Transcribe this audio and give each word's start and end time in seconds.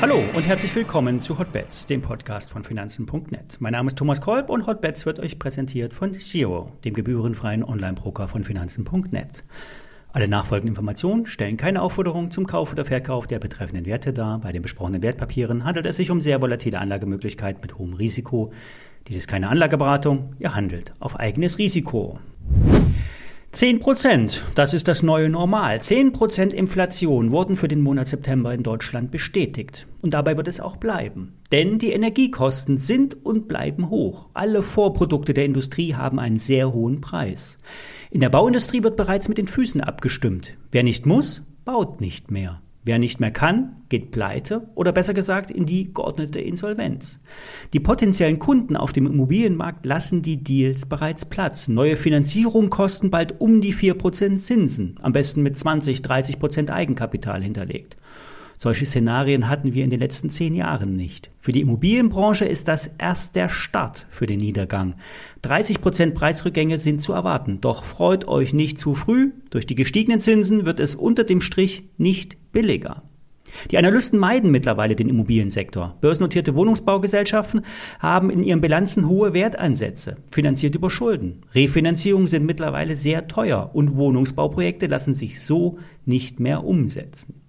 Hallo 0.00 0.22
und 0.34 0.46
herzlich 0.46 0.74
willkommen 0.76 1.20
zu 1.20 1.38
Hotbets, 1.38 1.86
dem 1.86 2.02
Podcast 2.02 2.50
von 2.52 2.62
Finanzen.net. 2.62 3.56
Mein 3.58 3.72
Name 3.72 3.88
ist 3.88 3.98
Thomas 3.98 4.20
Kolb 4.20 4.48
und 4.48 4.66
Hotbets 4.66 5.06
wird 5.06 5.18
euch 5.18 5.40
präsentiert 5.40 5.92
von 5.92 6.14
Zero, 6.14 6.72
dem 6.84 6.94
gebührenfreien 6.94 7.64
Online-Broker 7.64 8.28
von 8.28 8.44
Finanzen.net. 8.44 9.44
Alle 10.12 10.28
nachfolgenden 10.28 10.70
Informationen 10.70 11.26
stellen 11.26 11.56
keine 11.56 11.82
Aufforderung 11.82 12.30
zum 12.30 12.46
Kauf 12.46 12.72
oder 12.72 12.84
Verkauf 12.84 13.26
der 13.26 13.40
betreffenden 13.40 13.86
Werte 13.86 14.12
dar. 14.12 14.38
Bei 14.38 14.52
den 14.52 14.62
besprochenen 14.62 15.02
Wertpapieren 15.02 15.64
handelt 15.64 15.86
es 15.86 15.96
sich 15.96 16.10
um 16.10 16.20
sehr 16.20 16.40
volatile 16.40 16.78
Anlagemöglichkeiten 16.78 17.60
mit 17.60 17.76
hohem 17.76 17.94
Risiko. 17.94 18.52
Dies 19.08 19.16
ist 19.16 19.28
keine 19.28 19.48
Anlageberatung, 19.48 20.34
ihr 20.38 20.54
handelt 20.54 20.94
auf 21.00 21.18
eigenes 21.18 21.58
Risiko. 21.58 22.18
10 23.50 23.80
Prozent, 23.80 24.44
das 24.56 24.74
ist 24.74 24.88
das 24.88 25.02
neue 25.02 25.30
Normal. 25.30 25.80
10 25.80 26.12
Prozent 26.12 26.52
Inflation 26.52 27.32
wurden 27.32 27.56
für 27.56 27.66
den 27.66 27.80
Monat 27.80 28.06
September 28.06 28.52
in 28.52 28.62
Deutschland 28.62 29.10
bestätigt. 29.10 29.86
Und 30.02 30.12
dabei 30.12 30.36
wird 30.36 30.48
es 30.48 30.60
auch 30.60 30.76
bleiben. 30.76 31.32
Denn 31.50 31.78
die 31.78 31.92
Energiekosten 31.92 32.76
sind 32.76 33.24
und 33.24 33.48
bleiben 33.48 33.88
hoch. 33.88 34.28
Alle 34.34 34.62
Vorprodukte 34.62 35.32
der 35.32 35.46
Industrie 35.46 35.94
haben 35.94 36.18
einen 36.18 36.38
sehr 36.38 36.74
hohen 36.74 37.00
Preis. 37.00 37.56
In 38.10 38.20
der 38.20 38.28
Bauindustrie 38.28 38.82
wird 38.82 38.96
bereits 38.96 39.28
mit 39.28 39.38
den 39.38 39.48
Füßen 39.48 39.80
abgestimmt. 39.80 40.58
Wer 40.70 40.82
nicht 40.82 41.06
muss, 41.06 41.42
baut 41.64 42.02
nicht 42.02 42.30
mehr. 42.30 42.60
Wer 42.84 42.98
nicht 42.98 43.20
mehr 43.20 43.30
kann, 43.30 43.76
geht 43.88 44.10
pleite 44.10 44.68
oder 44.74 44.92
besser 44.92 45.12
gesagt 45.12 45.50
in 45.50 45.66
die 45.66 45.92
geordnete 45.92 46.40
Insolvenz. 46.40 47.20
Die 47.72 47.80
potenziellen 47.80 48.38
Kunden 48.38 48.76
auf 48.76 48.92
dem 48.92 49.06
Immobilienmarkt 49.06 49.84
lassen 49.84 50.22
die 50.22 50.42
Deals 50.42 50.86
bereits 50.86 51.24
Platz. 51.24 51.68
Neue 51.68 51.96
Finanzierungen 51.96 52.70
kosten 52.70 53.10
bald 53.10 53.40
um 53.40 53.60
die 53.60 53.74
4% 53.74 54.36
Zinsen, 54.36 54.94
am 55.02 55.12
besten 55.12 55.42
mit 55.42 55.58
20, 55.58 55.98
30% 55.98 56.70
Eigenkapital 56.70 57.42
hinterlegt. 57.42 57.96
Solche 58.60 58.86
Szenarien 58.86 59.48
hatten 59.48 59.72
wir 59.72 59.84
in 59.84 59.90
den 59.90 60.00
letzten 60.00 60.30
zehn 60.30 60.52
Jahren 60.52 60.96
nicht. 60.96 61.30
Für 61.38 61.52
die 61.52 61.60
Immobilienbranche 61.60 62.44
ist 62.44 62.66
das 62.66 62.90
erst 62.98 63.36
der 63.36 63.48
Start 63.48 64.06
für 64.10 64.26
den 64.26 64.38
Niedergang. 64.38 64.96
30 65.42 65.80
Prozent 65.80 66.14
Preisrückgänge 66.16 66.78
sind 66.78 67.00
zu 67.00 67.12
erwarten. 67.12 67.60
Doch 67.60 67.84
freut 67.84 68.26
euch 68.26 68.52
nicht 68.52 68.76
zu 68.76 68.96
früh. 68.96 69.30
Durch 69.50 69.64
die 69.64 69.76
gestiegenen 69.76 70.18
Zinsen 70.18 70.66
wird 70.66 70.80
es 70.80 70.96
unter 70.96 71.22
dem 71.22 71.40
Strich 71.40 71.84
nicht 71.98 72.36
billiger. 72.52 73.02
Die 73.70 73.78
Analysten 73.78 74.18
meiden 74.18 74.50
mittlerweile 74.50 74.94
den 74.94 75.08
Immobiliensektor. 75.08 75.96
Börsennotierte 76.00 76.54
Wohnungsbaugesellschaften 76.54 77.62
haben 77.98 78.30
in 78.30 78.42
ihren 78.42 78.60
Bilanzen 78.60 79.08
hohe 79.08 79.34
Werteinsätze, 79.34 80.16
finanziert 80.30 80.74
über 80.74 80.90
Schulden. 80.90 81.40
Refinanzierungen 81.54 82.28
sind 82.28 82.46
mittlerweile 82.46 82.96
sehr 82.96 83.26
teuer 83.26 83.70
und 83.72 83.96
Wohnungsbauprojekte 83.96 84.86
lassen 84.86 85.14
sich 85.14 85.40
so 85.40 85.78
nicht 86.04 86.40
mehr 86.40 86.64
umsetzen. 86.64 87.40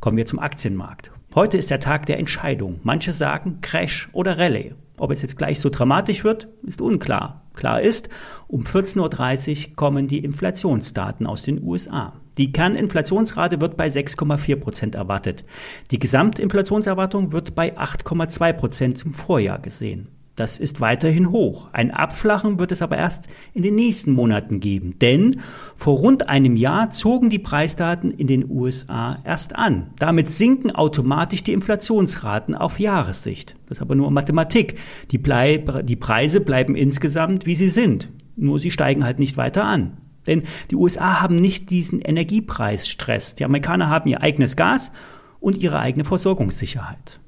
Kommen 0.00 0.16
wir 0.16 0.26
zum 0.26 0.38
Aktienmarkt. 0.38 1.10
Heute 1.34 1.58
ist 1.58 1.70
der 1.70 1.80
Tag 1.80 2.06
der 2.06 2.18
Entscheidung. 2.18 2.80
Manche 2.82 3.12
sagen 3.12 3.58
Crash 3.60 4.08
oder 4.12 4.38
Rallye. 4.38 4.74
Ob 4.96 5.10
es 5.10 5.22
jetzt 5.22 5.38
gleich 5.38 5.60
so 5.60 5.68
dramatisch 5.68 6.24
wird, 6.24 6.48
ist 6.62 6.80
unklar. 6.80 7.42
Klar 7.54 7.82
ist, 7.82 8.08
um 8.48 8.62
14.30 8.62 9.70
Uhr 9.70 9.76
kommen 9.76 10.08
die 10.08 10.18
Inflationsdaten 10.18 11.26
aus 11.26 11.42
den 11.42 11.62
USA. 11.62 12.14
Die 12.38 12.52
Kerninflationsrate 12.52 13.60
wird 13.60 13.76
bei 13.76 13.88
6,4 13.88 14.56
Prozent 14.56 14.94
erwartet. 14.94 15.44
Die 15.90 15.98
Gesamtinflationserwartung 15.98 17.32
wird 17.32 17.54
bei 17.54 17.76
8,2 17.76 18.52
Prozent 18.52 18.98
zum 18.98 19.12
Vorjahr 19.12 19.58
gesehen. 19.58 20.08
Das 20.38 20.56
ist 20.56 20.80
weiterhin 20.80 21.32
hoch. 21.32 21.68
Ein 21.72 21.90
Abflachen 21.90 22.60
wird 22.60 22.70
es 22.70 22.80
aber 22.80 22.96
erst 22.96 23.26
in 23.54 23.64
den 23.64 23.74
nächsten 23.74 24.12
Monaten 24.12 24.60
geben, 24.60 24.96
denn 25.00 25.40
vor 25.74 25.98
rund 25.98 26.28
einem 26.28 26.54
Jahr 26.54 26.90
zogen 26.90 27.28
die 27.28 27.40
Preisdaten 27.40 28.12
in 28.12 28.28
den 28.28 28.48
USA 28.48 29.18
erst 29.24 29.56
an. 29.56 29.90
Damit 29.98 30.30
sinken 30.30 30.70
automatisch 30.70 31.42
die 31.42 31.52
Inflationsraten 31.52 32.54
auf 32.54 32.78
Jahressicht. 32.78 33.56
Das 33.66 33.78
ist 33.78 33.82
aber 33.82 33.96
nur 33.96 34.12
Mathematik. 34.12 34.78
Die, 35.10 35.18
Bleib 35.18 35.84
die 35.84 35.96
Preise 35.96 36.40
bleiben 36.40 36.76
insgesamt, 36.76 37.44
wie 37.44 37.56
sie 37.56 37.68
sind. 37.68 38.08
Nur 38.36 38.60
sie 38.60 38.70
steigen 38.70 39.04
halt 39.04 39.18
nicht 39.18 39.36
weiter 39.36 39.64
an. 39.64 39.96
Denn 40.28 40.44
die 40.70 40.76
USA 40.76 41.20
haben 41.20 41.34
nicht 41.34 41.70
diesen 41.70 42.00
Energiepreisstress. 42.00 43.34
Die 43.34 43.44
Amerikaner 43.44 43.88
haben 43.88 44.08
ihr 44.08 44.22
eigenes 44.22 44.54
Gas 44.54 44.92
und 45.40 45.58
ihre 45.58 45.80
eigene 45.80 46.04
Versorgungssicherheit. 46.04 47.20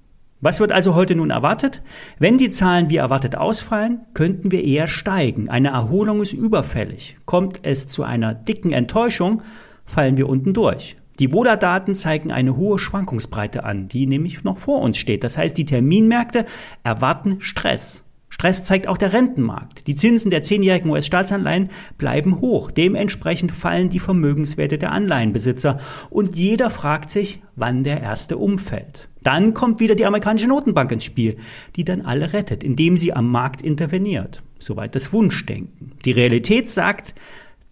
Was 0.43 0.59
wird 0.59 0.73
also 0.73 0.95
heute 0.95 1.17
nun 1.17 1.31
erwartet? 1.31 1.83
Wenn 2.19 2.39
die 2.39 2.49
Zahlen 2.49 2.89
wie 2.89 2.97
erwartet 2.97 3.37
ausfallen, 3.37 4.01
könnten 4.15 4.51
wir 4.51 4.65
eher 4.65 4.87
steigen. 4.87 5.51
Eine 5.51 5.69
Erholung 5.69 6.23
ist 6.23 6.33
überfällig. 6.33 7.19
Kommt 7.27 7.61
es 7.63 7.87
zu 7.89 8.05
einer 8.05 8.33
dicken 8.35 8.73
Enttäuschung, 8.73 9.43
fallen 9.85 10.17
wir 10.17 10.29
unten 10.29 10.55
durch. 10.55 10.97
Die 11.19 11.35
Voda-Daten 11.35 11.95
zeigen 11.95 12.33
eine 12.33 12.57
hohe 12.57 12.79
Schwankungsbreite 12.79 13.65
an, 13.65 13.89
die 13.89 14.07
nämlich 14.07 14.43
noch 14.43 14.57
vor 14.57 14.81
uns 14.81 14.97
steht. 14.97 15.25
Das 15.25 15.37
heißt, 15.37 15.59
die 15.59 15.67
Terminmärkte 15.67 16.47
erwarten 16.83 17.43
Stress. 17.43 18.03
Stress 18.31 18.65
zeigt 18.65 18.89
auch 18.89 18.97
der 18.97 19.13
Rentenmarkt. 19.13 19.87
Die 19.87 19.97
Zinsen 19.97 20.31
der 20.31 20.41
zehnjährigen 20.41 20.91
US-Staatsanleihen 20.91 21.69
bleiben 21.99 22.41
hoch. 22.41 22.71
Dementsprechend 22.71 23.53
fallen 23.53 23.91
die 23.91 23.99
Vermögenswerte 23.99 24.79
der 24.79 24.93
Anleihenbesitzer. 24.93 25.79
Und 26.09 26.37
jeder 26.37 26.71
fragt 26.71 27.11
sich, 27.11 27.43
wann 27.57 27.85
der 27.85 28.01
erste 28.01 28.39
umfällt. 28.39 29.09
Dann 29.23 29.53
kommt 29.53 29.81
wieder 29.81 29.97
die 29.97 30.07
amerikanische 30.07 30.49
Notenbank 30.49 30.93
ins 30.93 31.05
Spiel, 31.05 31.37
die 31.77 31.85
dann 31.85 32.01
alle 32.01 32.33
rettet, 32.33 32.65
indem 32.65 32.97
sie 32.97 33.13
am 33.13 33.31
Markt 33.31 33.61
interveniert. 33.61 34.43
Soweit 34.59 34.95
das 34.95 35.13
Wunschdenken. 35.13 35.93
Die 36.05 36.13
Realität 36.13 36.71
sagt, 36.71 37.15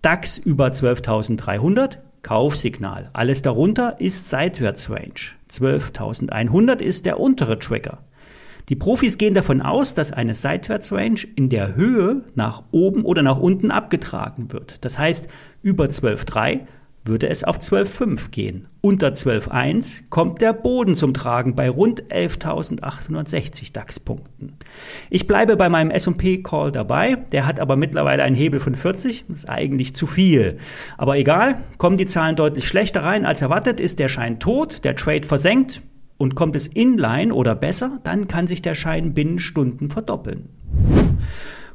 DAX 0.02 0.38
über 0.38 0.68
12.300, 0.68 1.98
Kaufsignal. 2.22 3.10
Alles 3.12 3.42
darunter 3.42 4.00
ist 4.00 4.28
Seitwärtsrange. 4.28 5.36
12.100 5.50 6.82
ist 6.82 7.06
der 7.06 7.20
untere 7.20 7.58
Trigger. 7.58 7.98
Die 8.68 8.76
Profis 8.76 9.16
gehen 9.16 9.32
davon 9.32 9.62
aus, 9.62 9.94
dass 9.94 10.12
eine 10.12 10.34
Seitwärtsrange 10.34 11.26
in 11.36 11.48
der 11.48 11.74
Höhe 11.74 12.24
nach 12.34 12.64
oben 12.70 13.04
oder 13.04 13.22
nach 13.22 13.38
unten 13.38 13.70
abgetragen 13.70 14.52
wird. 14.52 14.84
Das 14.84 14.98
heißt, 14.98 15.28
über 15.62 15.86
12,3 15.86 16.66
würde 17.04 17.28
es 17.30 17.44
auf 17.44 17.56
12,5 17.58 18.30
gehen. 18.30 18.68
Unter 18.82 19.08
12,1 19.08 20.02
kommt 20.10 20.42
der 20.42 20.52
Boden 20.52 20.94
zum 20.94 21.14
Tragen 21.14 21.54
bei 21.54 21.70
rund 21.70 22.04
11.860 22.12 23.72
DAX-Punkten. 23.72 24.52
Ich 25.08 25.26
bleibe 25.26 25.56
bei 25.56 25.70
meinem 25.70 25.90
S&P-Call 25.90 26.70
dabei. 26.70 27.16
Der 27.32 27.46
hat 27.46 27.60
aber 27.60 27.76
mittlerweile 27.76 28.22
einen 28.22 28.36
Hebel 28.36 28.60
von 28.60 28.74
40. 28.74 29.24
Das 29.28 29.38
ist 29.38 29.48
eigentlich 29.48 29.94
zu 29.94 30.06
viel. 30.06 30.58
Aber 30.98 31.16
egal, 31.16 31.58
kommen 31.78 31.96
die 31.96 32.06
Zahlen 32.06 32.36
deutlich 32.36 32.68
schlechter 32.68 33.02
rein 33.02 33.24
als 33.24 33.40
erwartet, 33.40 33.80
ist 33.80 33.98
der 33.98 34.08
Schein 34.08 34.38
tot, 34.38 34.84
der 34.84 34.94
Trade 34.94 35.26
versenkt. 35.26 35.82
Und 36.18 36.34
kommt 36.34 36.56
es 36.56 36.66
inline 36.66 37.32
oder 37.32 37.54
besser, 37.54 38.00
dann 38.02 38.28
kann 38.28 38.46
sich 38.46 38.60
der 38.60 38.74
Schein 38.74 39.14
binnen 39.14 39.38
Stunden 39.38 39.88
verdoppeln. 39.88 40.50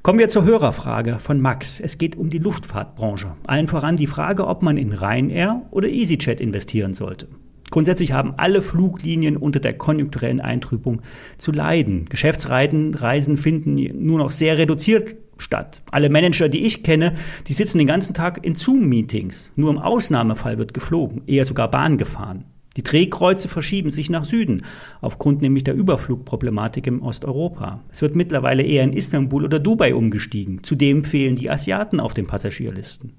Kommen 0.04 0.20
wir 0.20 0.28
zur 0.28 0.44
Hörerfrage 0.44 1.18
von 1.20 1.40
Max. 1.40 1.80
Es 1.80 1.98
geht 1.98 2.18
um 2.18 2.30
die 2.30 2.40
Luftfahrtbranche. 2.40 3.38
Allen 3.48 3.70
voran 3.70 3.96
die 3.96 4.06
Frage, 4.06 4.46
ob 4.48 4.62
man 4.62 4.76
in 4.76 4.92
Ryanair 4.92 5.62
oder 5.72 5.88
EasyJet 5.88 6.42
investieren 6.42 6.94
sollte. 6.94 7.30
Grundsätzlich 7.72 8.12
haben 8.12 8.34
alle 8.36 8.62
Fluglinien 8.62 9.38
unter 9.38 9.62
der 9.62 9.78
konjunkturellen 9.78 10.42
Eintrübung 10.42 11.02
zu 11.38 11.54
leiden. 11.54 12.06
Geschäftsreisen 12.10 13.38
finden 13.38 14.06
nur 14.06 14.18
noch 14.18 14.30
sehr 14.30 14.58
reduziert 14.58 15.16
statt. 15.38 15.82
Alle 15.90 16.10
Manager, 16.10 16.50
die 16.50 16.66
ich 16.66 16.84
kenne, 16.84 17.14
die 17.48 17.54
sitzen 17.54 17.78
den 17.78 17.88
ganzen 17.88 18.14
Tag 18.14 18.46
in 18.46 18.56
Zoom-Meetings. 18.56 19.52
Nur 19.56 19.72
im 19.72 19.80
Ausnahmefall 19.80 20.58
wird 20.58 20.74
geflogen, 20.74 21.24
eher 21.26 21.46
sogar 21.46 21.72
Bahn 21.72 21.98
gefahren. 21.98 22.46
Die 22.76 22.84
Drehkreuze 22.84 23.48
verschieben 23.50 23.92
sich 23.92 24.10
nach 24.10 24.24
Süden, 24.24 24.64
aufgrund 25.02 25.42
nämlich 25.42 25.64
der 25.64 25.76
Überflugproblematik 25.76 26.88
im 26.88 27.04
Osteuropa. 27.04 27.82
Es 27.92 28.02
wird 28.02 28.16
mittlerweile 28.16 28.64
eher 28.64 28.84
in 28.84 28.94
Istanbul 28.94 29.46
oder 29.46 29.60
Dubai 29.60 29.94
umgestiegen. 29.94 30.64
Zudem 30.64 31.04
fehlen 31.04 31.36
die 31.36 31.52
Asiaten 31.52 32.00
auf 32.00 32.14
den 32.14 32.26
Passagierlisten. 32.26 33.14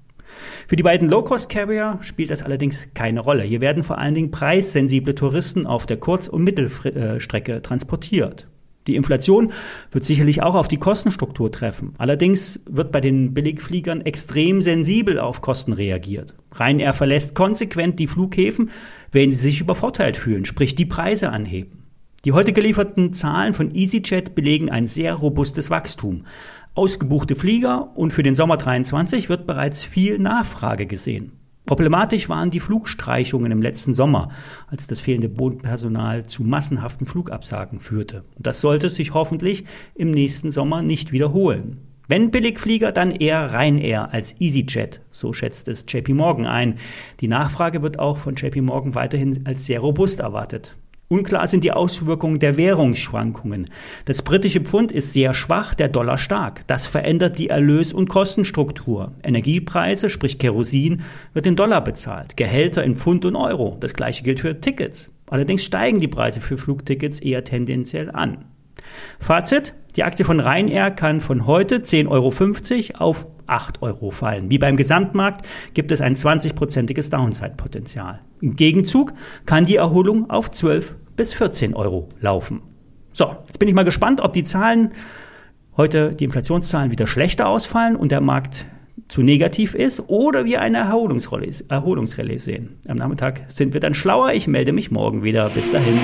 Für 0.67 0.75
die 0.75 0.83
beiden 0.83 1.07
Low-Cost-Carrier 1.07 1.99
spielt 2.01 2.31
das 2.31 2.43
allerdings 2.43 2.89
keine 2.93 3.21
Rolle. 3.21 3.43
Hier 3.43 3.61
werden 3.61 3.83
vor 3.83 3.97
allen 3.97 4.15
Dingen 4.15 4.31
preissensible 4.31 5.15
Touristen 5.15 5.65
auf 5.65 5.85
der 5.85 5.97
Kurz- 5.97 6.27
und 6.27 6.43
Mittelstrecke 6.43 7.61
transportiert. 7.61 8.47
Die 8.87 8.95
Inflation 8.95 9.51
wird 9.91 10.03
sicherlich 10.03 10.43
auch 10.43 10.55
auf 10.55 10.67
die 10.67 10.77
Kostenstruktur 10.77 11.51
treffen. 11.51 11.93
Allerdings 11.97 12.59
wird 12.69 12.91
bei 12.91 13.01
den 13.01 13.33
Billigfliegern 13.33 14.01
extrem 14.01 14.61
sensibel 14.61 15.19
auf 15.19 15.41
Kosten 15.41 15.73
reagiert. 15.73 16.35
Ryanair 16.57 16.93
verlässt 16.93 17.35
konsequent 17.35 17.99
die 17.99 18.07
Flughäfen, 18.07 18.69
wenn 19.11 19.31
sie 19.31 19.37
sich 19.37 19.61
übervorteilt 19.61 20.17
fühlen, 20.17 20.45
sprich 20.45 20.75
die 20.75 20.85
Preise 20.85 21.29
anheben. 21.31 21.83
Die 22.25 22.31
heute 22.31 22.53
gelieferten 22.53 23.13
Zahlen 23.13 23.53
von 23.53 23.73
EasyJet 23.73 24.33
belegen 24.33 24.71
ein 24.71 24.87
sehr 24.87 25.13
robustes 25.13 25.69
Wachstum. 25.69 26.25
Ausgebuchte 26.73 27.35
Flieger 27.35 27.95
und 27.95 28.11
für 28.11 28.23
den 28.23 28.35
Sommer 28.35 28.57
23 28.57 29.29
wird 29.29 29.45
bereits 29.45 29.83
viel 29.83 30.17
Nachfrage 30.19 30.87
gesehen. 30.87 31.33
Problematisch 31.65 32.29
waren 32.29 32.51
die 32.51 32.59
Flugstreichungen 32.59 33.51
im 33.51 33.61
letzten 33.61 33.93
Sommer, 33.93 34.29
als 34.67 34.85
das 34.85 34.99
fehlende 34.99 35.29
Bodenpersonal 35.29 36.25
zu 36.25 36.43
massenhaften 36.43 37.07
Flugabsagen 37.07 37.79
führte. 37.79 38.23
Das 38.37 38.61
sollte 38.61 38.89
sich 38.89 39.13
hoffentlich 39.13 39.65
im 39.95 40.11
nächsten 40.11 40.51
Sommer 40.51 40.83
nicht 40.83 41.11
wiederholen. 41.11 41.81
Wenn 42.07 42.29
Billigflieger, 42.29 42.91
dann 42.91 43.09
eher 43.09 43.51
Ryanair 43.51 44.13
als 44.13 44.39
EasyJet, 44.39 45.01
so 45.11 45.33
schätzt 45.33 45.67
es 45.67 45.85
JP 45.87 46.13
Morgan 46.13 46.45
ein. 46.45 46.75
Die 47.19 47.27
Nachfrage 47.27 47.81
wird 47.81 47.97
auch 47.97 48.17
von 48.17 48.35
JP 48.35 48.61
Morgan 48.61 48.93
weiterhin 48.93 49.43
als 49.47 49.65
sehr 49.65 49.79
robust 49.79 50.19
erwartet. 50.19 50.77
Unklar 51.07 51.45
sind 51.45 51.63
die 51.63 51.71
Auswirkungen 51.71 52.39
der 52.39 52.57
Währungsschwankungen. 52.57 53.69
Das 54.05 54.23
britische 54.23 54.61
Pfund 54.61 54.91
ist 54.91 55.13
sehr 55.13 55.35
schwach, 55.35 55.75
der 55.75 55.87
Dollar 55.87 56.17
stark. 56.17 56.65
Das 56.65 56.87
verändert 56.87 57.37
die 57.37 57.49
Erlös- 57.49 57.93
und 57.93 58.09
Kostenstruktur. 58.09 59.11
Energiepreise, 59.21 60.09
sprich 60.09 60.39
Kerosin, 60.39 61.03
wird 61.33 61.45
in 61.45 61.55
Dollar 61.55 61.83
bezahlt. 61.83 62.37
Gehälter 62.37 62.83
in 62.83 62.95
Pfund 62.95 63.23
und 63.23 63.35
Euro. 63.35 63.77
Das 63.79 63.93
gleiche 63.93 64.23
gilt 64.23 64.39
für 64.39 64.59
Tickets. 64.59 65.11
Allerdings 65.29 65.63
steigen 65.63 65.99
die 65.99 66.07
Preise 66.07 66.41
für 66.41 66.57
Flugtickets 66.57 67.19
eher 67.19 67.43
tendenziell 67.43 68.09
an. 68.09 68.45
Fazit, 69.19 69.75
die 69.95 70.03
Aktie 70.03 70.25
von 70.25 70.39
Ryanair 70.39 70.89
kann 70.89 71.19
von 71.19 71.45
heute 71.45 71.77
10,50 71.77 72.09
Euro 72.95 73.05
auf 73.05 73.27
8 73.47 73.81
Euro 73.81 74.11
fallen. 74.11 74.49
Wie 74.49 74.57
beim 74.57 74.77
Gesamtmarkt 74.77 75.45
gibt 75.73 75.91
es 75.91 76.01
ein 76.01 76.15
20-prozentiges 76.15 77.09
Downside-Potenzial. 77.09 78.21
Im 78.41 78.55
Gegenzug 78.55 79.13
kann 79.45 79.65
die 79.65 79.75
Erholung 79.75 80.29
auf 80.29 80.51
12 80.51 80.95
bis 81.15 81.33
14 81.33 81.73
Euro 81.73 82.09
laufen. 82.19 82.61
So, 83.13 83.35
jetzt 83.47 83.59
bin 83.59 83.69
ich 83.69 83.75
mal 83.75 83.85
gespannt, 83.85 84.21
ob 84.21 84.33
die 84.33 84.43
Zahlen 84.43 84.89
heute, 85.77 86.13
die 86.13 86.25
Inflationszahlen 86.25 86.91
wieder 86.91 87.07
schlechter 87.07 87.47
ausfallen 87.47 87.95
und 87.95 88.11
der 88.11 88.21
Markt 88.21 88.65
zu 89.07 89.21
negativ 89.21 89.75
ist 89.75 90.01
oder 90.07 90.45
wir 90.45 90.61
eine 90.61 90.79
Erholungsrallye, 90.79 91.51
Erholungsrallye 91.69 92.39
sehen. 92.39 92.77
Am 92.87 92.97
Nachmittag 92.97 93.41
sind 93.47 93.73
wir 93.73 93.81
dann 93.81 93.93
schlauer. 93.93 94.33
Ich 94.33 94.47
melde 94.47 94.71
mich 94.71 94.91
morgen 94.91 95.23
wieder. 95.23 95.49
Bis 95.49 95.69
dahin. 95.69 95.99